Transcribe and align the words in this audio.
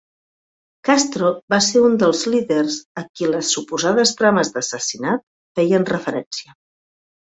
Castro 0.87 1.29
va 1.55 1.59
ser 1.65 1.83
un 1.89 1.99
dels 2.05 2.25
líders 2.37 2.79
a 3.03 3.05
qui 3.13 3.31
les 3.37 3.55
"suposades 3.59 4.17
trames 4.25 4.55
d'assassinat" 4.59 5.31
feien 5.63 5.91
referència. 5.97 6.63